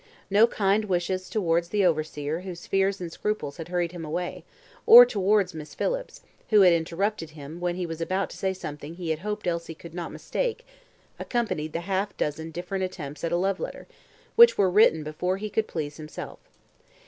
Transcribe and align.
No 0.31 0.47
kind 0.47 0.85
wishes 0.85 1.29
towards 1.29 1.69
the 1.69 1.85
overseer 1.85 2.39
whose 2.41 2.65
fears 2.65 2.99
and 2.99 3.11
scruples 3.11 3.57
had 3.57 3.67
hurried 3.67 3.91
him 3.91 4.03
away, 4.03 4.43
or 4.87 5.05
towards 5.05 5.53
Miss 5.53 5.75
Phillips, 5.75 6.21
who 6.49 6.61
had 6.61 6.73
interrupted 6.73 7.29
him 7.29 7.59
when 7.59 7.75
he 7.75 7.85
was 7.85 8.01
about 8.01 8.31
to 8.31 8.35
say 8.37 8.51
something 8.51 8.95
he 8.95 9.11
had 9.11 9.19
hoped 9.19 9.45
Elsie 9.45 9.75
could 9.75 9.93
not 9.93 10.11
mistake, 10.11 10.65
accompanied 11.19 11.73
the 11.73 11.81
half 11.81 12.17
dozen 12.17 12.49
different 12.49 12.83
attempts 12.83 13.23
at 13.23 13.31
a 13.31 13.37
love 13.37 13.59
letter, 13.59 13.85
which 14.35 14.57
were 14.57 14.71
written 14.71 15.03
before 15.03 15.37
he 15.37 15.51
could 15.51 15.67
please 15.67 15.97
himself. 15.97 16.39